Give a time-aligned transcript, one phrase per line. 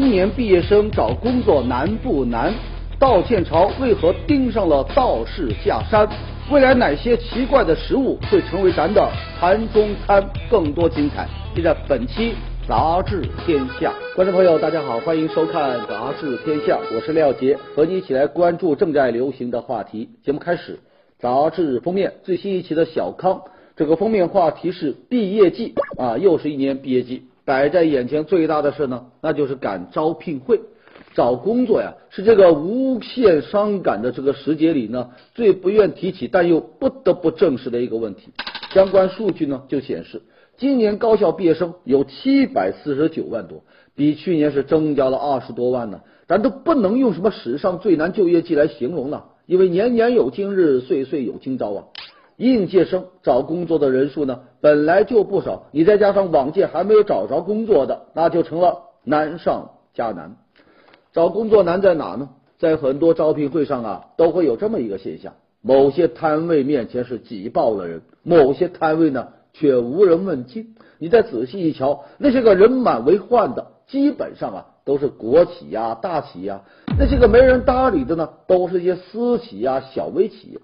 [0.00, 2.54] 今年毕业生找工作难不难？
[3.00, 6.08] 道歉潮为何盯上了道士下山？
[6.52, 10.24] 未来哪些奇怪的食物会成为咱的盘中餐？
[10.48, 12.34] 更多精彩，就在本期
[12.68, 13.92] 杂志天下。
[14.14, 20.10] 观众朋友，大家好，欢迎收看杂志天下，我是廖杰，和你一起来关注正在流行的话题。
[20.24, 20.78] 节目开始，
[21.18, 23.42] 杂志封面最新一期的小康，
[23.74, 27.24] 这个封面话题是毕业季啊，又是一年毕业季。
[27.48, 30.60] 摆在眼前最大的事呢，那就是赶招聘会。
[31.14, 38.28] 找工作呀，是这个无限伤感的这个时节里呢，最不愿提起但又不得不正视的一个问题。
[38.74, 40.20] 相关数据呢就显示，
[40.58, 43.64] 今年高校毕业生有七百四十九万多，
[43.96, 46.02] 比去年是增加了二十多万呢。
[46.28, 51.84] 咱都不能用什么史上最难就业季来形容了，因为年年有今日，岁岁有今朝啊。
[52.36, 60.36] 应届生找工作的人数呢，本来就不少，你再加上往届还没有找着工作的，那就成了难上加难。
[61.12, 62.30] 找工作难在哪呢？
[62.58, 70.74] 在很多招聘会上啊，都会有这么一个现象：某些摊位面前是挤爆了人，某些摊位呢却无人问津。
[70.98, 76.62] 你再仔细一瞧，那些个人满为患的，基本上啊都是国企呀、大企呀；
[76.98, 80.58] 那些个没人搭理的呢，都是一些私企呀、小微企业。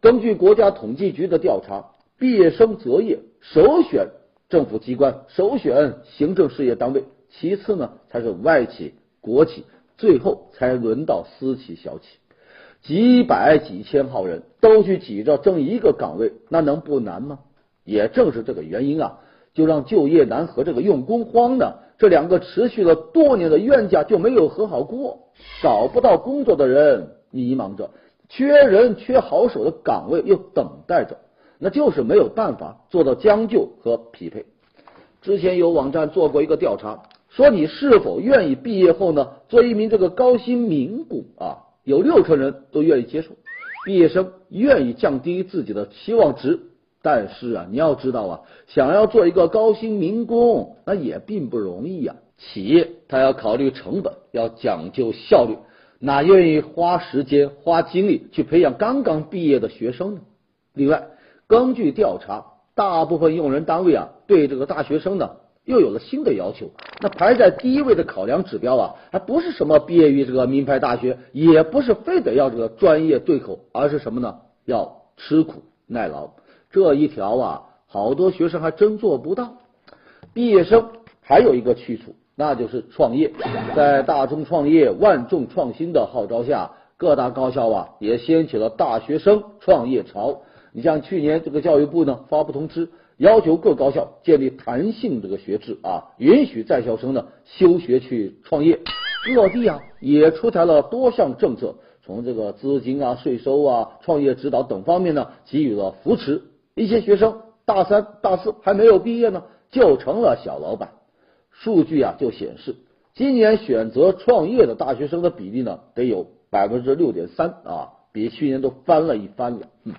[0.00, 1.84] 根据国家统计局的调查，
[2.22, 4.06] 毕业生择业首选
[4.48, 9.64] 政府机关，首选行政事业单位，其次呢才是外企、国企，
[9.98, 12.04] 最后才轮到私企、小企。
[12.80, 17.40] 几百几千号人都去挤着争一个岗位，那能不难吗？
[17.82, 19.18] 也正是这个原因啊，
[19.52, 25.32] 就让就业难和这个用工荒呢这两个持续了多年的冤家就没有和好过。
[25.60, 27.90] 找不到工作的人迷茫着。
[28.28, 31.18] 缺人缺好手的岗位又等待着，
[31.62, 34.46] 那就是没有办法做到将就和匹配。
[35.20, 41.58] 之前有网站做过一个调查，说你是否愿意毕业后呢做一名这个高薪民工啊？
[41.84, 43.30] 有六成人都愿意接受，
[43.86, 46.58] 毕业生愿意降低自己的期望值。
[47.00, 52.16] 但是啊，你要知道啊，想要做一个高薪民工，那也并不容易呀。
[52.38, 55.56] 企业它要考虑成本，要讲究效率。
[56.00, 60.22] 哪愿意花时间花精力去培养刚刚毕业的学生呢？
[60.74, 61.06] 另外，
[61.52, 65.32] 根据调查，大部分用人单位啊，对这个大学生呢，
[65.66, 66.70] 又有了新的要求。
[67.02, 74.38] 那排在第一位的考量指标啊，还不是什么毕业于这个名牌大学，也不是非得要这个专业对口，而是什么呢？
[74.64, 76.30] 要吃苦耐劳。
[76.70, 79.58] 这一条啊，好多学生还真做不到。
[80.32, 80.88] 毕业生
[81.20, 82.14] 还有一个去处。
[82.34, 83.30] 那就是创业，
[83.76, 90.40] 在大众创业、万众创新的号召下，各大高校啊也掀起了大学生创业潮。
[90.72, 92.88] 你像去年这个教育部呢发布通知，
[93.18, 98.80] 要求各高校建立弹性这个学制啊，允许在校生呢休学去创业。
[99.34, 106.42] 各地啊也出台了多项政策，从这个资金啊、税收啊、创业指导等方面呢给予了扶持。
[106.74, 110.88] 一些学生大三、大四还没有毕业呢，就成了小老板。
[111.50, 112.74] 数据啊，就显示
[113.14, 119.68] 今年选择创业的大学生的比例呢，得有百分之六点三啊，比去年都翻了一番了。
[119.84, 119.92] 嗯，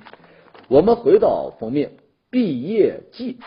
[0.73, 1.91] 我们回到封面，
[2.31, 3.37] 毕业季，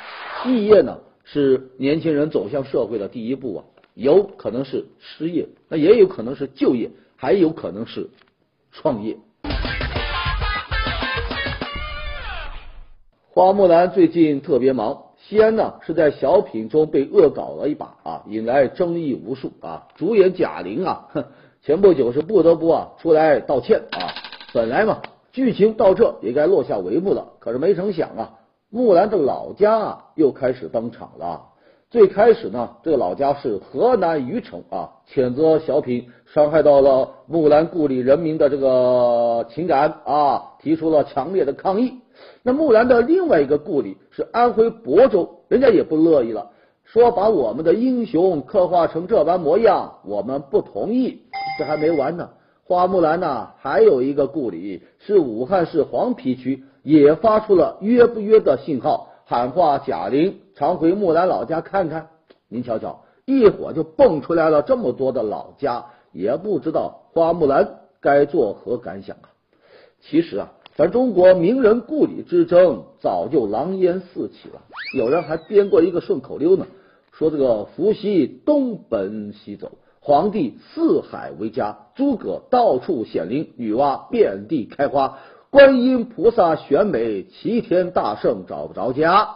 [0.45, 3.65] 毕业呢是年轻人走向社会的第一步啊，
[3.95, 8.11] 有可能是失业，那也有可能是就业，还有可能是
[8.71, 9.17] 创业。
[13.31, 15.03] 花木兰最近特别忙。
[15.19, 19.89] 西安呢是在小品中被恶搞了一把啊，引来争议无数啊。
[19.97, 21.25] 主演贾玲啊，哼，
[21.61, 24.15] 前不久是不得不啊出来道歉啊。
[24.53, 25.03] 本来嘛，
[25.37, 28.39] 剧情到这也该落下帷幕了，可是没成想啊，
[28.71, 31.43] 木兰的老家啊又开始登场了。
[31.91, 42.01] 最开始呢，这个老家是河南虞城啊，谴责小品伤害到了木兰故里人民的这个情感啊，提出了强烈的抗议。
[42.43, 46.51] 那木兰的另外一个故里是安徽亳州，人家也不乐意了，
[46.83, 51.25] 说把我们的英雄刻画成这般模样，我们不同意。
[51.59, 52.31] 这还没完呢，
[52.67, 62.09] 花木兰呢还有一个故里是武汉市黄陂区，也发出了约不约的信号，喊话贾玲常回木兰老家看看。
[62.49, 69.31] 您瞧瞧，一会儿就蹦出来了这么多的老家，也不知道花木兰该作何感想啊。
[70.01, 70.53] 其实啊。
[70.75, 74.61] 咱中国名人故里之争早就狼烟四起了，
[74.95, 76.67] 有人还编过一个顺口溜呢，
[77.13, 79.73] 说这个伏羲东奔西走，
[80.07, 85.19] 皇帝四海为家，诸葛到处显灵，女娲遍地开花，
[85.51, 89.31] 观音菩萨选美，齐天大圣找不着家。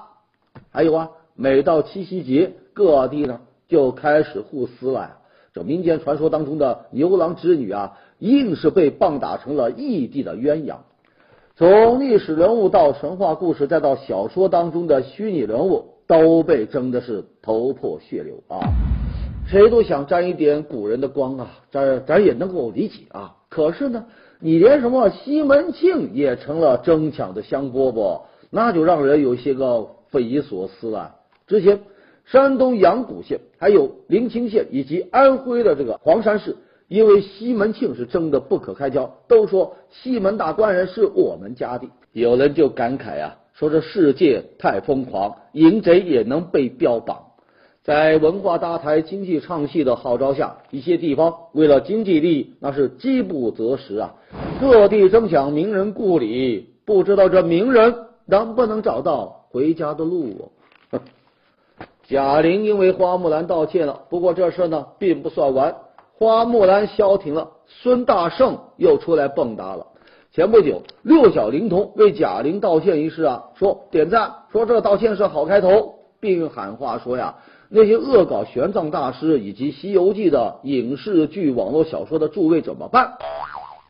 [0.70, 5.16] 还有啊，每到七夕节，各地呢就开始互撕了。
[5.52, 10.76] 这民间传说当中的牛郎织女啊，硬是被棒打成了异地的鸳鸯。
[11.56, 18.60] 从历史人物到神话故事，再到小说当中的虚拟人物，都被争的是头破血流啊！
[19.50, 23.34] 谁都想沾一点古人的光啊，咱咱也能够理解啊。
[23.48, 24.06] 可是呢，
[24.38, 31.16] 你连什么西门庆也成了争抢的香饽饽，那就让人有些个匪夷所思了。
[31.46, 31.80] 之前。
[32.26, 36.54] 山东阳谷县、还有临清县以及安徽的这个黄山市，
[36.86, 41.88] 因为西门庆是争得不可开交，都说西门大官人是我们家的。
[42.12, 47.29] 有人就感慨啊，说这世界太疯狂，淫贼也能被标榜。
[47.90, 54.14] 在文化搭台、经济唱戏的号召下，一些地方为了经济利益，那是饥不择食啊，
[54.60, 57.92] 各地争抢名人故里，不知道这名人
[58.26, 60.52] 能不能找到回家的路。
[62.06, 65.74] 贾玲因为花木兰道歉了，不过这事呢并不算完，
[66.16, 69.84] 花木兰消停了，孙大圣又出来蹦跶了。
[70.30, 77.34] 前不久，六小龄童为贾玲道歉一事啊，说点赞，说这道歉是好开头，并喊话说呀，
[77.72, 83.12] 那些恶搞玄奘大师以及《西游记》的影视剧、网络小说的诸位怎么办？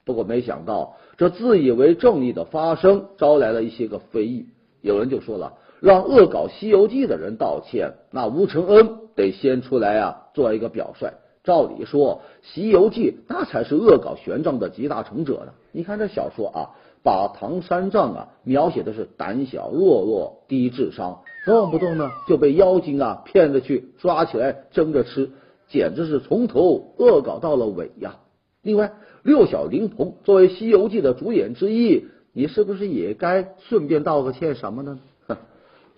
[0.04, 4.46] 不过没想到，这自以为正义的发声，招来了一些个非议。
[4.82, 5.54] 有人就说了。
[5.80, 11.08] 让恶搞《西游记》的人道歉，那吴承恩得先出来啊，做一个表率。
[11.42, 15.54] 照理说，《西游记》那才是恶搞玄奘的集大成者呢。
[15.72, 16.60] 你看这小说啊，
[17.02, 25.30] 把唐三藏啊描写的是胆小懦弱、低智商，动不动呢就被妖精啊骗着去抓起来蒸着吃，
[25.68, 28.16] 简直是从头恶搞到了尾呀。
[28.62, 28.92] 另外，
[29.22, 32.04] 六小龄童作为《西游记》的主演之一，
[32.34, 34.98] 你是不是也该顺便道个歉什么呢？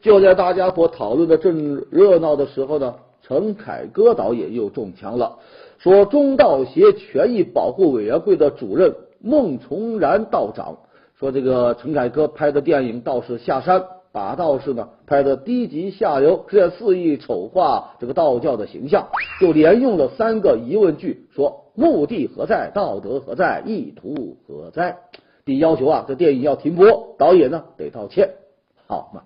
[0.01, 5.39] 就在大家伙讨论的正热闹的时候呢，陈凯歌导演又中枪了，
[5.79, 10.79] 说中道协权益保护委员会的主任孟崇然道长
[11.23, 13.81] 说，这个陈凯歌拍的电影《道士下山》，
[14.11, 19.07] 把道士呢拍的低级下流，是在肆意丑化这个道教的形象，
[19.41, 24.99] 就连用了三个疑问句，说目的何在，道德何在，意图何在，
[25.45, 28.31] 并要求啊这电影要停播，导演呢得道歉，
[28.89, 29.23] 好嘛。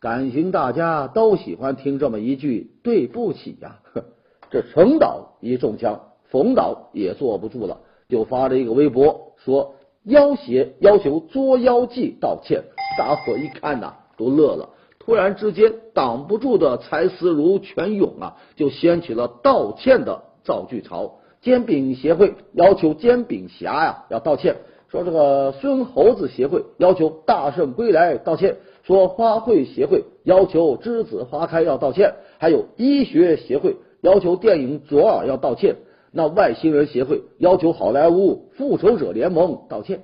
[0.00, 3.78] 感情大家都喜欢听这么一句对不起呀，
[4.50, 6.00] 这程导一中枪，
[6.30, 9.74] 冯导也坐不住了，就发了一个微博说
[10.08, 12.64] 要挟要求捉妖记道歉，
[12.98, 21.16] 大伙一看呐都乐了，突然之间挡不住的才思如泉涌啊，就掀起了道歉的造句潮。
[21.42, 24.56] 煎饼协会要求煎饼侠呀要道歉，
[24.88, 28.56] 说这个孙猴子协会要求大圣归来道歉。
[28.84, 35.76] 说花卉协会要求栀子花开要道歉，还有医学协会要求电影左耳要道歉，
[36.10, 40.02] 那外星人协会要求好莱坞复仇者联盟道歉。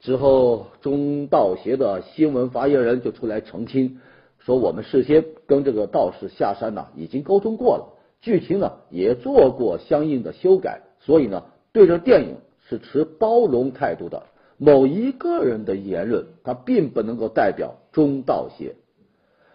[0.00, 4.00] 之后中道协的新闻发言人就出来澄清，
[4.38, 7.84] 说我们事先跟这个道士下山呢已经沟通过了，
[8.20, 12.36] 剧情呢也做过相应的修改，所以呢对这电影
[12.68, 14.24] 是持包容态度的。
[14.58, 18.76] 某一个人的言论，他并不能够代表中道协。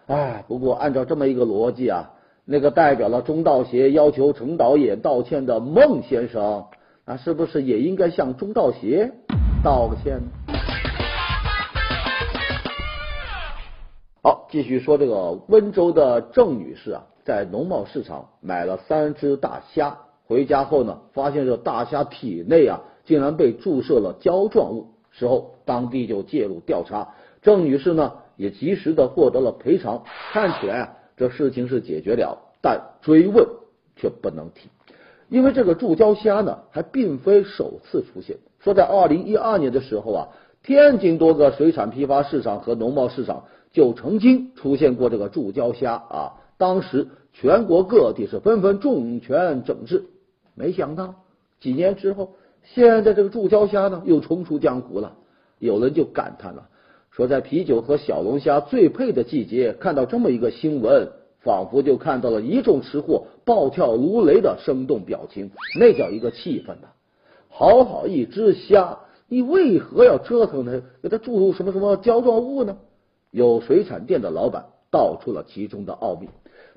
[0.06, 2.12] 哎，不过按照这么一个逻辑啊，
[2.50, 6.64] 那个代表了中道协要求陈导演道歉的孟先生，
[7.04, 9.12] 那是不是也应该向中道协
[9.62, 10.54] 道个歉呢？
[14.22, 24.94] 好，继续说这个温州的郑女士啊，在农贸市场买了三只大虾，回家后呢，发现这大虾体内啊，竟然被注射了胶状物。
[25.12, 27.08] 之后，当地就介入调查，
[27.42, 30.04] 郑女士呢也及时的获得了赔偿。
[30.32, 33.46] 看起来啊，这事情是解决了，但追问
[33.96, 34.68] 却不能提，
[35.28, 38.38] 因为这个注胶虾呢还并非首次出现。
[38.60, 40.28] 说在二零一二年的时候啊，
[40.62, 50.04] 天津多个水产批发市场和农贸市场就曾经出现过这个注胶虾啊，当时全国各地是纷纷重拳整治。
[50.54, 51.16] 没想到
[51.60, 52.34] 几年之后。
[52.64, 55.16] 现在这个注胶虾呢又重出江湖了，
[55.58, 56.68] 有人就感叹了，
[57.18, 61.10] 说在啤酒和小龙虾最配的季节，看到这么一个新闻，
[61.40, 66.90] 仿佛就看到了一众吃货暴跳如雷的生动表情，那叫一个气愤呐！
[67.48, 72.76] 好好一只虾，你为何要折腾它，给它注入什么什么胶状物呢？
[73.32, 76.28] 有水产店的老板道出了其中的奥秘。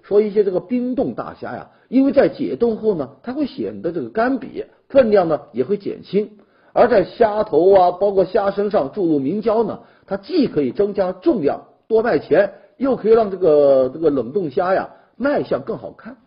[0.01, 6.31] 说一些这个冰冻大虾呀，因为在解冻后呢，它会显得这个干瘪，分量呢也会减轻。
[6.73, 16.17] 而在虾头啊，包括虾身上注入明胶呢，它既可以增加重量多卖钱，又可以让这个这个冷冻虾呀卖相更好看。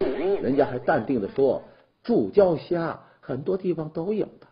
[0.42, 1.62] 人家还淡定的说，
[2.02, 4.46] 注胶虾很多地方都有的。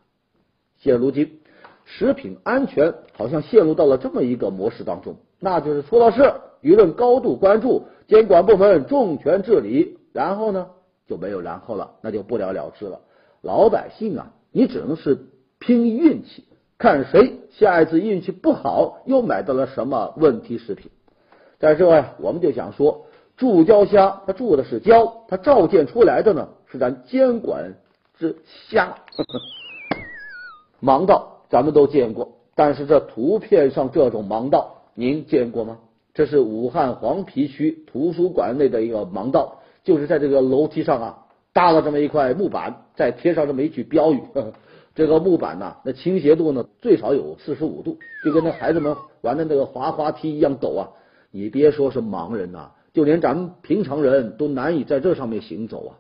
[0.79, 1.41] 现如今，
[1.85, 6.23] 食品安全好像陷入到了这么一个模式当中，那就是出了事，
[6.63, 10.69] 舆论高度关注，监管部门重拳治理，然后呢
[11.07, 13.01] 就没有然后了，那就不了了之了。
[13.43, 15.19] 老百姓啊，你只能是
[15.63, 16.45] 拼运气，
[16.77, 20.91] 看谁下一次运气不好，又买到了什么问题食品。
[21.61, 27.75] 在这啊，我们就想说，注胶虾它注的是胶，它照见出来的呢是咱监管
[28.19, 28.37] 之
[28.69, 28.97] 虾。
[30.83, 35.79] 盲道咱们都见过，但是这图片上这种盲道您见过吗？
[36.13, 41.19] 这是武汉黄陂区图书馆内的一个盲道，就是在这个楼梯上啊
[41.53, 44.21] 搭了这么一块木板，再贴上这么一句标语。
[44.35, 44.53] 呵呵
[44.95, 50.89] 这个木板呐，那倾斜度呢最少有四十五度，就跟那孩子们玩的那个滑滑梯一样陡啊。
[51.31, 55.91] 你别说是盲人呐，就连咱们平常人都难以在这上面行走啊！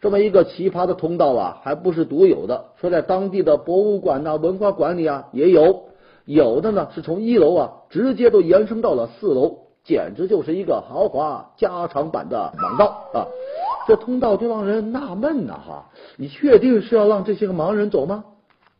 [0.00, 5.84] 这么一个奇葩的通道啊，还不是独有的，说在当地的博物馆呐、文化馆里啊也有，
[6.26, 13.26] 有的呢是从一楼啊直接都延伸到了四楼，简直就是一个豪华加长版的盲道啊！
[13.88, 15.86] 这通道就让人纳闷呐哈，
[16.18, 18.22] 你确定是要让这些个盲人走吗？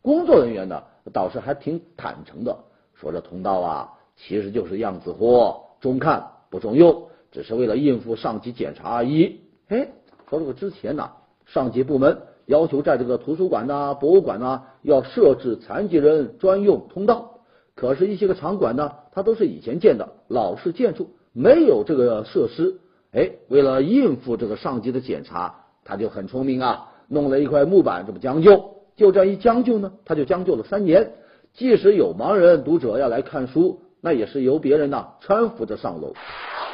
[0.03, 0.83] 工作人员呢
[1.15, 2.55] 倒是还挺坦诚的，
[2.93, 5.63] 说这通道啊其实就是样子货。
[5.81, 9.41] 中看不中用，只是为了应付上级检查而已。
[9.69, 9.89] 哎，
[10.29, 11.09] 说这个之前呢，
[11.47, 17.39] 上级部门要求在这个图书馆呐、博物馆呐要设置残疾人专用通道，
[17.75, 22.81] 可是，一些个场馆呢，它都是以前建的老式建筑，没有这个设施。
[23.13, 28.77] 哎，为了应付这个上级的检查，他就很聪明啊，弄了一块木板，这么将就。
[28.97, 31.13] 就这样一将就呢，他就将就了三年。
[31.55, 33.81] 即使有盲人读者要来看书。
[34.01, 36.15] 那也是由别人呐搀扶着上楼，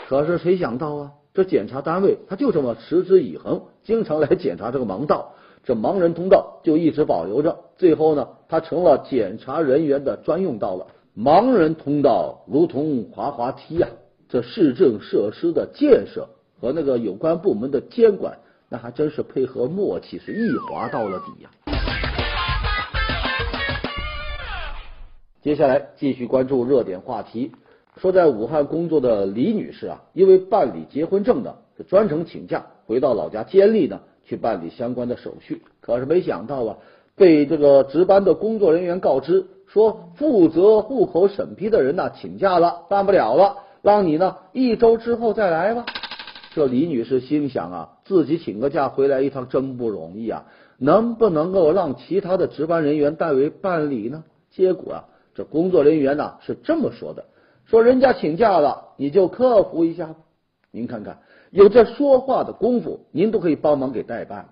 [0.09, 5.33] 可是谁想到啊，这检查单位他就这么持之以恒，经常来检查这个盲道，
[5.65, 7.61] 这盲人通道就一直保留着。
[7.79, 10.89] 最后呢，他成了检查人员的专用道了。
[11.17, 13.89] 盲人通道如同滑滑梯呀，
[14.35, 16.29] 这市政设施的建设
[16.61, 18.39] 和那个有关部门的监管，
[18.69, 21.51] 那还真是配合默契，是一滑到了底呀。
[25.41, 27.53] 接下来继续关注热点话题，
[27.99, 35.63] 说在武汉工作的李女士啊，因为办理结婚证呢，是专程请假回到老家监利呢去办理相关的手续。
[35.81, 36.77] 可是没想到啊，
[37.15, 45.85] 被这个值班的工作人员告知说，负责户口审批的人呢请假了，办不了了，让你呢一周之后再来吧。
[46.55, 50.47] 这李女士心想啊，自己请个假回来一趟真不容易啊，
[50.79, 54.25] 能不能够让其他的值班人员代为办理呢？
[54.51, 55.05] 结果啊。
[55.35, 57.27] 这工作人员呢是这么说的：
[57.67, 60.15] 说人家请假了，你就克服一下。
[60.71, 61.19] 您看看，
[61.51, 64.49] 有这说话的功夫，您都可以帮忙给代办。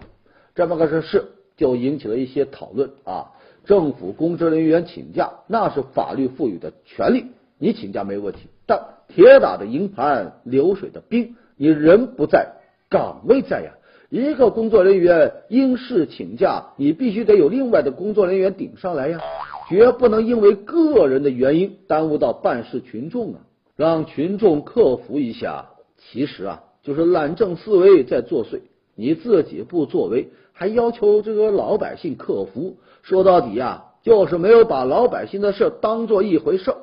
[0.55, 1.25] 这么个事是
[1.57, 3.31] 就引起了一些讨论啊。
[3.65, 7.27] 政府公职人员请假那是法律赋予的权利，
[7.59, 8.49] 你请假没问题。
[8.67, 12.53] 但铁打的营盘流水的兵，你人不在，
[12.89, 13.73] 岗位在呀。
[14.09, 19.21] 一个工作人员因事请假，你必须得有另外的工作人员顶上来呀。
[19.69, 23.41] 绝不能因为个人的原因耽误到办事群众啊！
[23.75, 28.61] 让群众克服一下，其实啊就是懒政思维在作祟。
[28.95, 36.75] 你自己不作为，还要求这个老百姓克服，说到底呀，就是没有把老百姓的事当做一回事。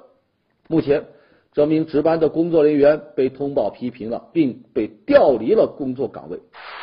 [0.67, 1.05] 目前，
[1.53, 6.39] 这名值班的工作人员被通报批评了，并被调离了工作岗位。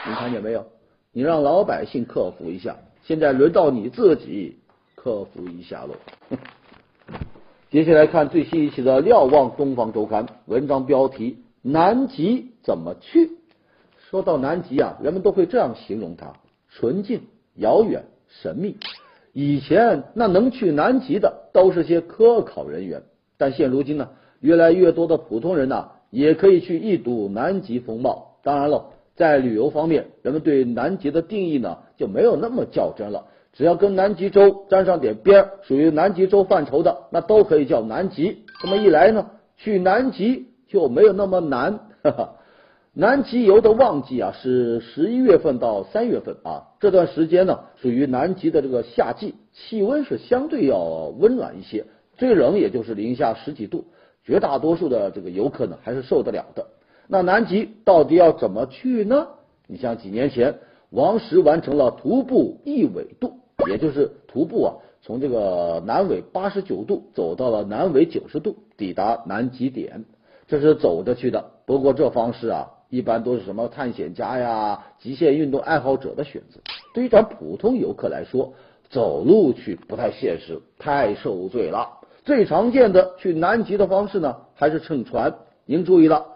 [0.08, 0.66] 你看见没有？
[1.12, 4.58] 你让老百姓克服一下，现在轮到你自己。
[4.96, 5.94] 克服一下喽。
[7.70, 13.30] 接下来看最新一期的《瞭望东方周刊》文章标题：南极怎么去？
[14.10, 16.32] 说到南极啊，人们都会这样形容它：
[16.68, 17.22] 纯净、
[17.54, 18.78] 遥远、神秘。
[19.32, 23.02] 以前那能去南极的都是些科考人员，
[23.36, 24.10] 但现如今呢，
[24.46, 28.36] 越来越多的普通人呢，也可以去一睹南极风貌。
[28.44, 33.26] 当然了，在旅游方面，人们对南极的定义呢，就没有那么较真了。
[33.52, 38.44] 只要跟南极洲沾上点边儿，属于南极洲范畴的，那都可以叫南极。
[38.62, 39.26] 这么一来呢，
[39.56, 41.80] 去南极就没有那么难。
[42.94, 51.84] 南极游的旺季啊是十一月份到三月份啊，这段时间呢属于南极的这个夏季，气温是相对要温暖一些，
[52.16, 53.84] 最冷也就是零下十几度，
[54.26, 56.66] 绝大多数的这个游客呢还是受得了的。
[57.06, 59.28] 那南极到底要怎么去呢？
[59.68, 60.56] 你像几年前，
[60.90, 63.32] 王石完成了徒步一纬度。
[63.68, 70.04] 也就是徒步啊，从这个南纬八十九度走到了南纬九十度，抵达南极点，
[70.46, 71.42] 这是走着去的。
[71.64, 76.60] 不过这方式啊，一般都是什么探险家呀、极限运动爱好者的选择。
[76.92, 78.52] 对于咱普通游客来说，
[78.90, 81.88] 走路去不太现实，太受罪了。
[82.26, 85.32] 最常见的去南极的方式呢，还是乘船。
[85.64, 86.26] 您注意了，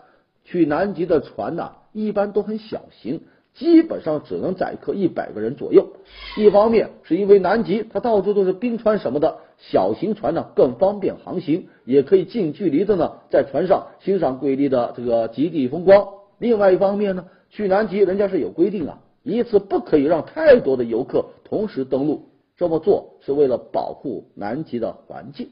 [0.45, 3.23] 去南极的船呐，一般都很小型，
[3.55, 5.89] 基本上只能载客一百个人左右。
[6.37, 16.07] 一方面是因为南极它到处都是冰川什么的，小型船呢更方便航行，也可以近距离的呢在船上欣赏瑰丽的这个极地风光。
[16.39, 25.49] 另外一方面呢，去南极人家是有规定啊，一次不可以让太多的游客同时登陆，这么做是为了保护南极的环境。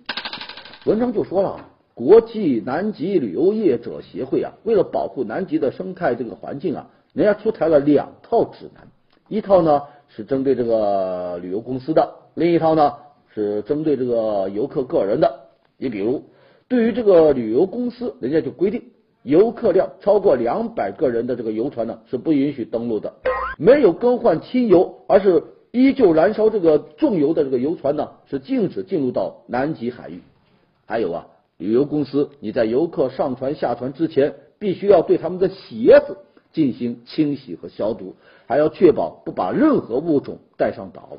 [0.85, 8.87] 文章就说了，国际南极旅游业者协会啊，为了保护南极的生态这个环境啊，人家出台了两套指南，
[9.29, 12.95] 一套呢是针对这个旅游公司的，另一套呢
[13.35, 15.49] 是针对这个游客个人的。
[15.77, 16.23] 你比如，
[16.69, 18.85] 对于这个旅游公司，人家就规定，
[19.25, 23.13] 游客量超过两百个人的这个游船呢是不允许登陆的，
[23.59, 25.43] 没有更换轻油，而是
[25.73, 30.23] 依旧燃烧这个重油的这个游船呢是禁止进入到南极海域。
[30.89, 31.27] 还有啊，
[31.59, 36.17] 旅游公司你在游客上船下船之前，必须要对他们的鞋子
[36.51, 38.17] 进行清洗和消毒，
[38.47, 41.19] 还要确保不把任何物种带上岛。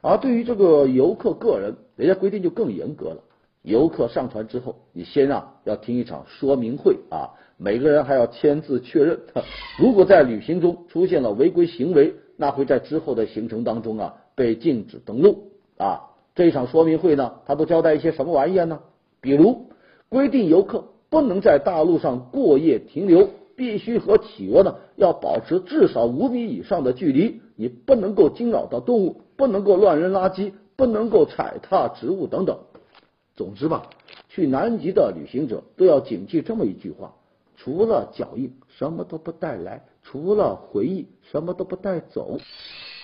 [0.00, 3.18] 而对于这个游客个人，人家规定就更严格了。
[3.62, 9.20] 游客上船之后，你先啊要听一场说明会啊，每个人还要签字确认。
[9.78, 16.10] 如果在旅行中出现了违规行为，那会在之后的行程当中啊被禁止登陆啊。
[16.34, 18.80] 这一场说明会呢，他都交代一些什么玩意儿呢？
[19.26, 19.66] 比如
[20.08, 32.56] 规定游客不能在大陆上过夜停留，必须和企鹅呢要保持至少五米以上的距离，你不能够惊扰到动物，不能够乱扔垃圾，不能够踩踏植物等等。
[33.34, 33.88] 总之吧，
[34.28, 37.16] 去南极的旅行者都要谨记这么一句话：
[37.56, 42.38] 除了脚印，什么都不带来；除了回忆，什么都不带走。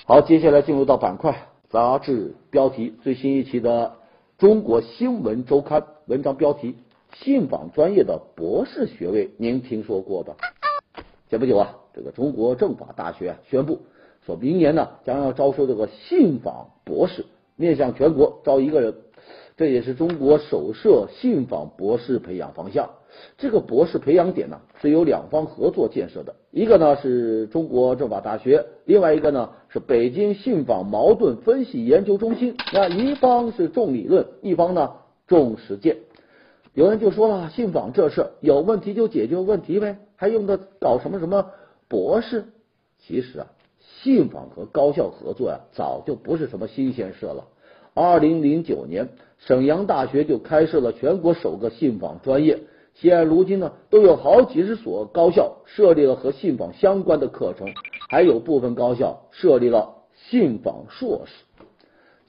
[0.07, 3.95] 好，接下来进入到板块杂志标题，最新一期的。
[4.43, 6.75] 中国新闻周刊文章标题：
[7.15, 10.35] 信访专业的博士学位，您听说过吧？
[11.31, 13.79] 前不久啊，这个中国政法大学宣布，
[14.27, 17.25] 说明年呢将要招收这个信访博士，
[17.55, 18.97] 面向全国招一个人。
[19.57, 22.91] 这也是中国首设信访博士培养方向。
[23.39, 32.57] 这个博士培养点呢是由两方合作建设的，一个呢是中国政法大学，另外一个呢是北京信访矛盾分析研究中心。
[32.73, 34.93] 那一方是重理论，一方呢
[35.27, 35.97] 重实践。
[36.75, 41.51] 有人就说了，信访这事有问题就解决问题呗，还用得搞什么什么
[41.89, 42.45] 博士？
[42.99, 43.47] 其实啊，
[43.81, 47.45] 信访和高校合作呀，早就不是什么新鲜事了。
[47.95, 52.59] 二零零九年，沈阳大学就开设了全国首个信访专业。
[52.95, 57.69] 现如今呢，都有好几十所高校设立了和信访相关的课程，
[58.11, 61.33] 还有部分高校设立了信访硕士。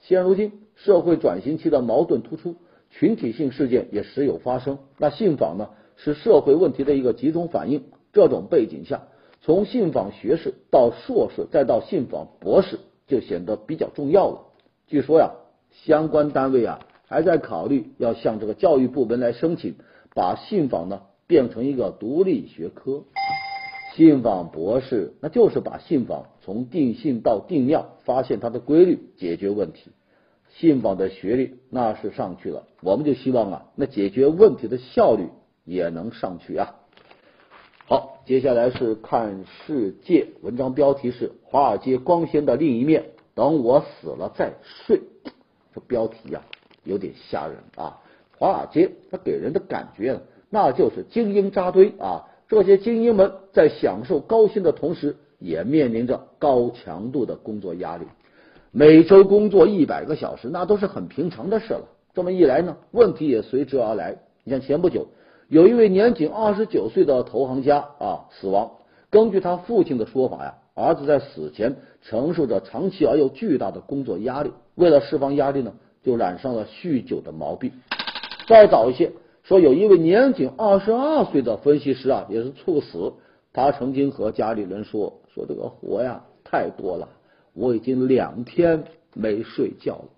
[0.00, 2.56] 现如今，社会转型期的矛盾突出，
[2.90, 4.78] 群体性事件也时有发生。
[4.98, 7.84] 那信访呢，是社会问题的一个集中反应。
[8.12, 9.02] 这种背景下，
[9.42, 14.40] 从信访学士到硕士，再到信访博士，就显得比较重要了。
[14.86, 15.32] 据说呀。
[15.86, 19.74] 相关单位啊，还在考虑要向这个教育部门来申请，
[20.14, 23.04] 把信访呢变成一个独立学科。
[23.94, 29.92] 信访博士，那就是把信访从定性到定量，发现它的规律，解决问题。
[30.48, 35.28] 信访的学历那是上去了，我们就希望啊，那解决问题的效率
[35.64, 36.74] 也能上去啊。
[37.86, 43.02] 好，接下来是看世界，文章标题是《华尔街光鲜的另一面》，
[43.34, 45.02] 等我死了再睡。
[45.74, 46.42] 这标题呀，
[46.84, 48.00] 有点吓人啊！
[48.38, 50.20] 华尔街它给人的感觉呢，
[50.50, 52.24] 那就是精英扎堆啊。
[52.46, 58.04] 这些精英们在享受高薪的同时，也面临着高强度的工作压力。
[58.70, 61.88] 每周工作一百个小时，那都是很平常的事了。
[62.12, 64.16] 这么一来呢，问题也随之而来。
[64.44, 65.06] 你像前不久，
[65.48, 68.70] 有一位年仅二十九岁的投行家啊死亡。
[69.10, 74.52] 根据他父亲的说法呀，儿子在死前承受着长期而又巨大的工作压力。
[74.74, 77.72] 为了释放压力呢，就染上了酗酒的毛病。
[78.46, 83.14] 再早一些，说有一位年仅二十二岁的分析师啊，也是猝死。
[83.52, 87.08] 他曾经和家里人说：“说这个活呀太多了，
[87.52, 90.08] 我已经两天没睡觉了。”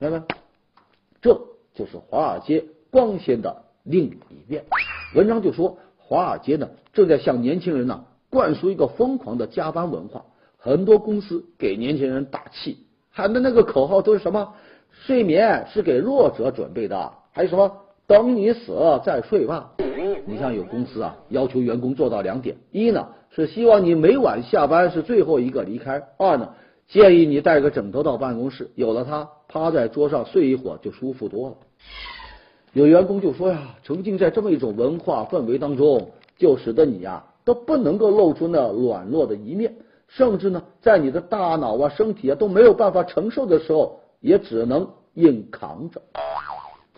[0.00, 0.22] 明白？
[1.22, 1.40] 这
[1.74, 4.64] 就是华尔街光鲜的另一面。
[5.14, 10.24] 文章就说，华尔街呢正在向年轻人呢灌输一个疯狂的加班文化，
[10.58, 12.86] 很多公司给年轻人打气。
[13.10, 14.54] 喊的那个口号都是什么？
[14.90, 17.72] 睡眠是给弱者准备的，还有什么？
[18.06, 19.72] 等你死了再睡吧。
[20.26, 26.54] 你像有公司啊，要求员工做到两点：一呢是希望你每晚下班是最后一个离开；二呢
[26.88, 31.56] 建议你带个枕头到办公室，有了它，趴在桌上睡一会儿就舒服多了。
[32.72, 39.72] 有员工就说呀，沉浸在这么一种文化氛围当中，就使得你呀都不能够露出那软弱的一面，
[40.08, 46.02] 甚至呢，在你的大脑啊、身体啊都没有办法承受的时候，也只能硬扛着。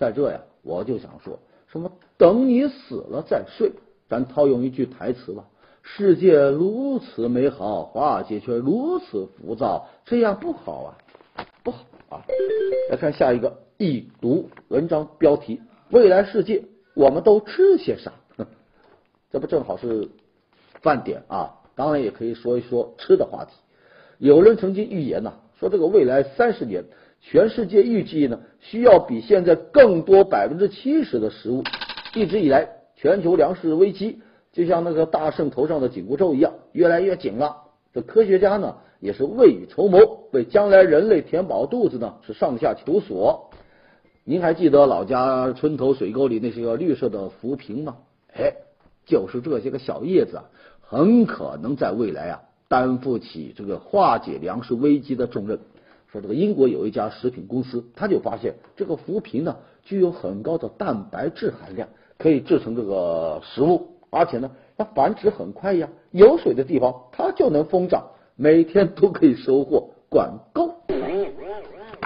[0.03, 1.39] 在这呀，我就想说
[1.69, 3.71] 什么，等你死了再睡。
[4.09, 5.45] 咱套用一句台词吧：
[5.81, 12.27] 世界如此美好，化解却如此浮躁，这样不好啊，不好啊！
[12.91, 13.59] 来看下一个。
[13.79, 15.61] 一读文章标题：
[15.91, 18.13] 未来世界我们都吃些啥？
[19.31, 20.09] 这不正好是
[20.83, 21.61] 饭点啊！
[21.77, 23.53] 当然也可以说一说吃的话题。
[24.19, 26.85] 有人曾经预言呐，说这个未来三十年，
[27.23, 31.63] 全世界预计呢需要比现在更多百分之七十的食物。
[32.15, 34.21] 一直以来，全球粮食危机
[34.53, 37.57] 就像那个大圣头上的紧箍咒一样，越来越紧了。
[37.95, 39.99] 这科学家呢也是未雨绸缪，
[40.33, 43.51] 为将来人类填饱肚子呢是上下求索。
[44.25, 47.97] 您还记得老家村头水沟里那些个绿色的浮萍吗？
[48.35, 48.53] 哎，
[49.07, 50.45] 就是这些个小叶子啊，
[50.81, 55.59] 很可能在未来啊担负起这个化解粮食危机的重任。
[56.13, 70.75] 说这个英国有一家食品公司，他就发现这个浮萍呢具有很高的蛋白质含量，可以制成这个食物，而且呢它繁殖很快呀，有水的地方它就能疯长，每天都可以收获管够。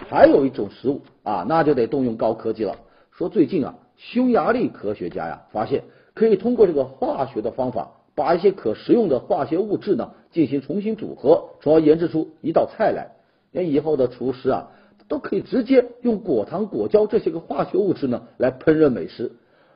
[0.08, 2.76] 还有一种食物啊，那就得动用高科技了。
[3.10, 5.82] 说最近啊，匈牙利科学家呀发现，
[6.14, 13.15] 可以通过这个化学的方法，把一些可食用的化学物质呢进行重新组合，从而研制出一道菜来。
[13.52, 14.68] 连以后的厨师啊，
[15.09, 19.32] 都可以直接用果糖、果胶这些个化学物质呢来烹饪美食。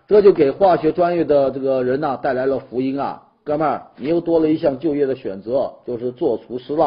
[0.07, 6.87] 这就给化学专业的这个人呐带来了福音啊，哥们儿，你又多了一项就业的选择，就是做厨师了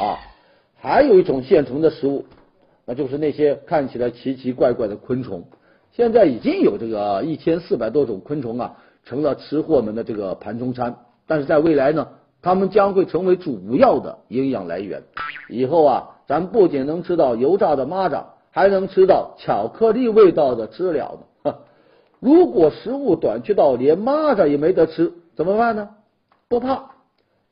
[0.00, 0.18] 啊。
[0.76, 2.24] 还有一种现成的食物。
[2.86, 5.44] 那就是那些看起来奇奇怪怪的昆虫，
[5.92, 10.96] 现在已经有这个一千四百多种昆虫啊，成了吃货们的这个盘中餐。
[11.26, 12.08] 但是在未来呢，
[12.42, 15.04] 它们将会成为主要的营养来源。
[15.48, 21.54] 以后啊，咱不仅能吃到油炸的蚂蚱，还能吃到巧克力味道的知了呢。
[22.20, 25.90] 如果食物短缺到连蚂蚱也没得吃，怎么办呢？
[26.48, 26.90] 不怕，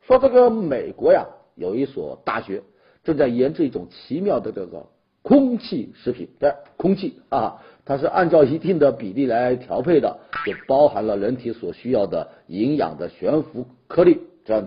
[0.00, 2.62] 说这个美国呀，有一所大学
[3.04, 4.87] 正在研制一种奇妙的这个。
[5.24, 14.18] 空气食品，对，空气啊，它是按照一定的比例来调配的，就包含了人体所需要的营养的悬浮颗粒。
[14.44, 14.66] 这样，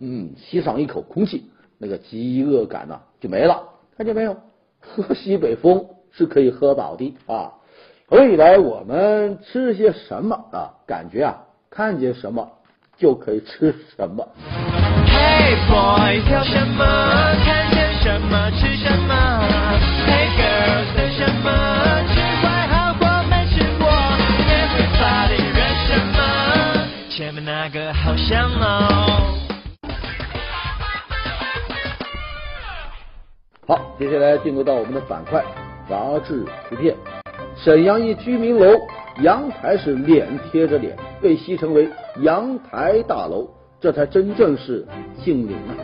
[0.00, 1.44] 嗯，吸上一口空气，
[1.84, 3.62] 那个饥饿感呢就没了。
[3.98, 4.34] 看见没有？
[4.80, 7.52] 喝西北风是可以喝饱的啊。
[8.08, 10.72] 未来我们吃些什么啊？
[10.86, 12.50] 感觉啊，看见什么
[12.96, 14.26] 就可以吃什么。
[15.06, 16.84] Hey boy，挑什么？
[33.98, 35.44] 接下来进入到我们的板块
[35.88, 36.96] 杂志图片。
[37.56, 38.76] 沈阳一居民楼
[39.22, 41.88] 阳台是脸贴着脸，被戏称为
[42.20, 43.48] 阳台大楼，
[43.80, 44.84] 这才真正是
[45.18, 45.78] 姓林啊！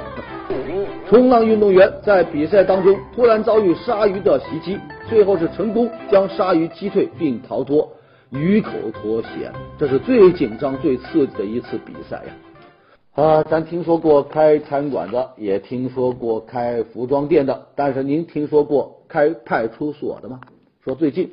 [1.09, 7.89] 冲浪运动员在比赛当中突然遭遇鲨鱼的袭击，最后是成功将鲨鱼击退并逃脱。
[8.31, 12.33] 鱼口脱险，这是最紧张、最刺激的一次比赛呀！
[12.33, 12.50] 啊，
[13.13, 20.41] 啊咱听说过开餐馆的，也听说过开服装店的，但是您听说过开派出所的吗？
[20.85, 21.33] 说最近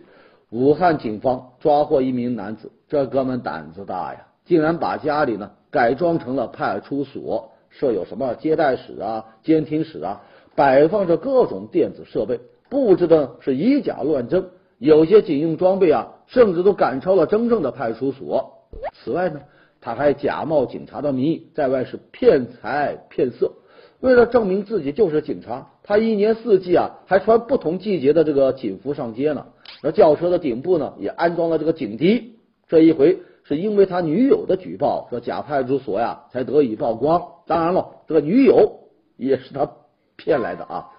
[0.49, 10.23] 武汉警方抓获一名男子，这哥们胆子大呀，竟然把家里呢改装成了派出所，设有什么接待室啊、监听室啊，
[10.55, 14.49] 摆放着各种电子设备，布置的是以假乱真。
[14.79, 18.63] 有些警用装备啊，甚至都赶超了真正的派出所。
[18.93, 19.41] 此外呢，
[19.81, 23.51] 他还假冒警察的名义，在外是骗财骗色。
[23.99, 29.47] 为了证明自己就是警察，他一年四季啊，还穿不同季节的这个警服上街呢。
[29.81, 32.35] 那轿车的顶部呢，也安装了这个警笛。
[32.67, 37.23] 这一回是因为他女友的举报，说假派出所呀，才得以曝光。
[37.47, 38.81] 当然了，这个女友
[39.15, 39.71] 也是他
[40.15, 40.89] 骗来的啊。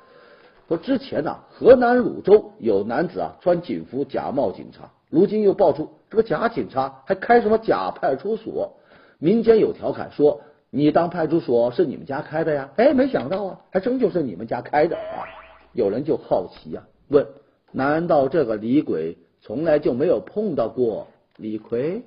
[0.67, 8.75] 说之前呢，河南汝州有男子啊穿警服假冒警察，如今又爆出这个假警察还开什么假派出所。
[9.19, 10.41] 民间有调侃说
[10.71, 15.27] ：“你当派出所是你们家开的呀？”哎，没想到啊，还真就是你们家开的啊！
[15.73, 17.27] 有人就好奇呀，问：
[17.73, 22.03] 难道这个李鬼从来就没有碰到过李逵？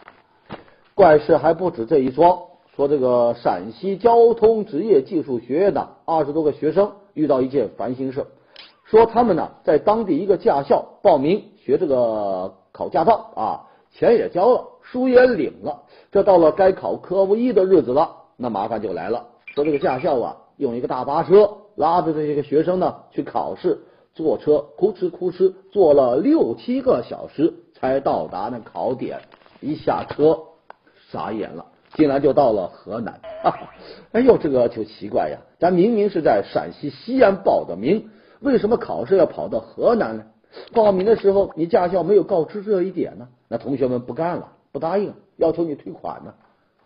[0.94, 2.42] 怪事还不止这一桩。
[2.74, 8.26] 说这个陕西交通职业技术学院的二十多个学生遇到一件烦心事，
[8.84, 15.80] 说他们呢在当地一个驾校报名学这个考驾照啊，钱也交了，书也领了，
[16.12, 19.24] 这到了该考科目一的日子了，那麻烦就来了。
[19.54, 23.80] 说这个驾校啊，用一个大巴车拉着这些个学生呢去考试，
[24.12, 29.20] 坐车哭哧哭哧坐了六七个小时才到达那考点，
[29.62, 30.38] 一下车
[31.10, 33.18] 傻眼了，竟然就到了河南。
[34.12, 38.10] 哎呦，这个就奇怪呀，咱明明是在陕西西安报的名，
[38.40, 40.24] 为什么考试要跑到河南呢？
[40.72, 43.28] 报名的时候你驾校没有告知这一点呢？
[43.48, 46.34] 那同学们不干了，不答应，要求你退款呢。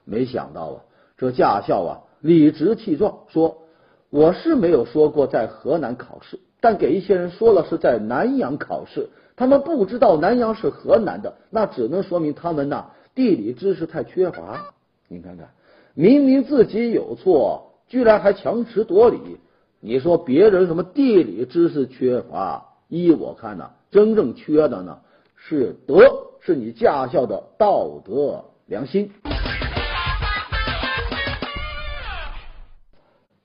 [0.04, 0.80] 没想到啊，
[1.16, 2.00] 这驾校啊。
[2.20, 3.62] 理直气壮说
[4.11, 9.09] ：“我是没有说过在河南考试，但给一些人说了是在南阳考试。
[9.37, 14.66] 他们不知道南阳是河南的，那只能说明他们呐地理知识太缺乏。
[15.09, 15.48] 你看看，
[15.94, 19.38] 明明自己有错，居然还强词夺理。
[19.80, 22.69] 你说别人什么地理知识缺乏？
[22.90, 24.98] 依我看呐，真正缺的呢
[25.37, 26.03] 是德，
[26.40, 29.12] 是你驾校的道德良心。”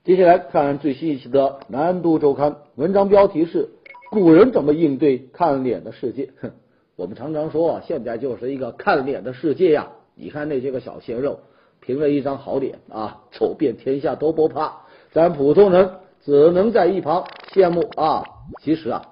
[0.04, 3.70] 接下来看最新一期的《南都周刊》，文章标题是
[4.12, 6.30] “古人怎么应对看脸的世界”。
[6.42, 6.52] 哼，
[6.94, 9.88] 我们常常说，现在就是一个看脸的世界呀。
[10.14, 11.40] 你看那些个小鲜肉，
[11.80, 14.82] 凭着一张好脸啊，走遍天下都不怕。
[15.12, 15.90] 咱普通人
[16.24, 18.24] 只能在一旁羡慕啊。
[18.62, 19.02] 其实啊，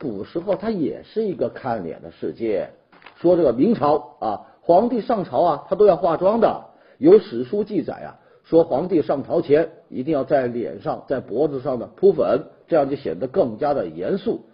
[0.00, 2.70] 古时候它也是一个看脸的世界。
[3.16, 6.64] 说这个明朝啊，皇帝上朝啊，他都要化妆的。
[6.98, 8.18] 有史书记载啊。
[8.44, 14.44] 说皇帝上朝前一定要在脸上、在脖子上呢铺粉，这样就显得更加的严肃。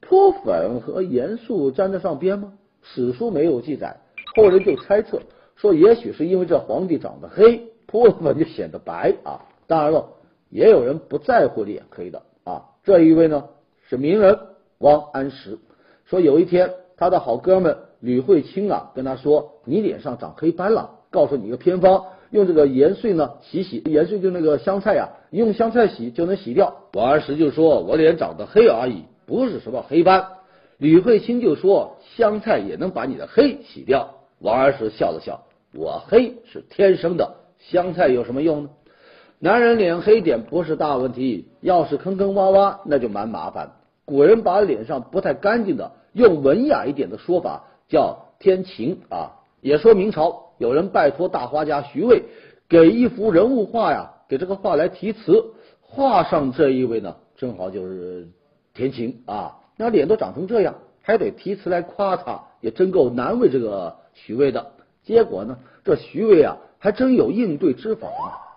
[0.00, 2.52] 铺粉和严肃沾得上边吗？
[2.82, 3.96] 史书没有记载，
[4.36, 5.20] 后人就猜测
[5.56, 9.42] 说，也许是因为这皇帝长得黑，铺了粉就显得白啊。
[9.66, 10.06] 当然了，
[10.48, 12.66] 也有人不在乎脸黑的啊。
[12.84, 13.48] 这一位呢
[13.88, 14.38] 是名人
[14.82, 15.60] 王安石，
[16.06, 26.74] 说有一天他的好哥们吕惠卿啊跟他说：“你脸上长黑斑了，告诉你一个偏方。”用这个盐碎呢洗洗，盐碎就那个香菜呀，用香菜洗就能洗掉。
[26.94, 30.26] 王安石就说：“我脸长得黑而已，不是什么黑斑。”
[30.78, 35.42] 吕惠卿就说：“香菜也能把你的黑洗掉。”王安石笑了笑
[35.72, 38.70] ：“我黑是天生的，香菜有什么用呢？
[39.38, 43.74] 男人脸黑点不是大问题，要是坑坑洼洼那就蛮麻烦。
[44.04, 52.22] 古人把脸上不太干净的，用文雅一点的说法叫天晴啊，也说明朝。”有人拜托大画家徐渭
[52.68, 55.54] 给一幅人物画呀，给这个画来题词。
[55.80, 58.28] 画上这一位呢，正好就是
[58.72, 59.58] 田晴啊。
[59.76, 64.72] 那脸都长成这样，还得题词来夸他，也真够难为这个徐渭的。
[65.02, 68.08] 结果呢，这徐渭啊，还真有应对之法，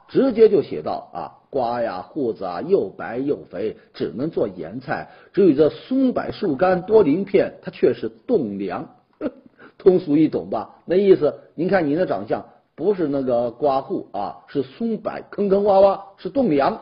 [0.07, 1.19] 直接就写道啊：
[1.55, 5.07] 瓜呀，胡子啊，又白又肥，只能做盐菜。
[5.31, 8.89] 至于这松柏树干多鳞片，它却是栋梁。
[9.79, 10.81] 通俗易懂吧？
[10.83, 16.77] 那意思，您看您的长相不是那个刮户啊，是松柏坑坑洼洼，是栋梁，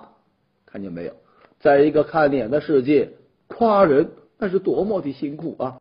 [0.66, 1.14] 看见没有？
[1.60, 3.12] 在一个看脸的世界，
[3.48, 4.10] 夸人
[4.40, 5.78] 那是多么的辛苦啊！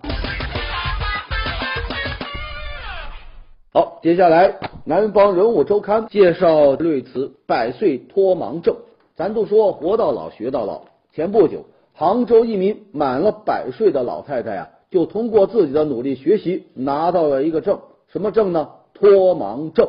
[3.73, 4.51] 好，接下来
[4.85, 8.75] 《南方人物周刊》介绍瑞慈百岁脱盲症。
[9.15, 14.71] 咱都说活到老学到老，前不久，杭州一名满了百岁的老太太呀。
[14.91, 18.71] 就通过自己的努力学习，拿到了一个证，什么证呢？
[18.93, 19.89] 脱盲证。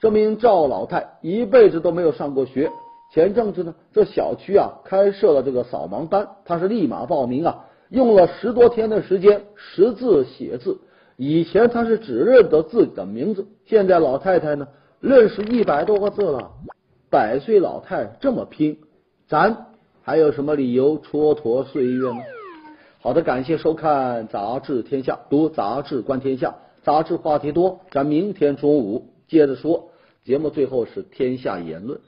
[0.00, 2.70] 这名赵老太一辈子都没有上过学。
[3.12, 10.80] 前阵子呢，这小区啊开设了这个扫盲班，她是立马报名啊，用了十多天的时间识字写字。
[11.16, 14.66] 以前他是只认得自己的名字，现在老太太呢
[15.00, 16.50] 认识一百多个字了。
[17.10, 18.76] 百岁老太这么拼，
[19.28, 19.66] 咱
[20.02, 22.18] 还有什么理由蹉跎岁月呢？
[23.00, 29.90] 好的，感谢收看《杂志天下》，读杂志观天下，杂志话题多，咱明天中午接着说。
[30.24, 32.00] 节目最后是天下言论。